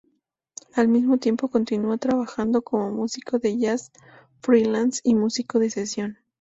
Al 0.73 0.87
mismo 0.87 1.19
tiempo 1.19 1.47
continúa 1.47 1.99
trabajando 1.99 2.63
como 2.63 2.89
músico 2.89 3.37
de 3.37 3.59
jazz 3.59 3.91
freelance 4.41 4.99
y 5.03 5.13
músico 5.13 5.59
de 5.59 5.69
sesión. 5.69 6.17